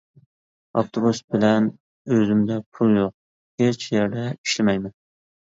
ئاپتوبۇس 0.77 1.19
بىلەن. 1.35 1.67
ئۆزۈمدە 2.15 2.57
پۇل 2.79 2.97
يوق، 3.01 3.15
ھېچ 3.67 3.87
يەردە 3.99 4.27
ئىشلىمەيمەن. 4.33 4.99